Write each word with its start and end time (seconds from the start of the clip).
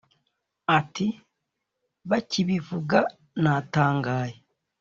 Ati 0.77 1.07
“Bakibivuga 2.09 2.99
natangaye 3.43 4.35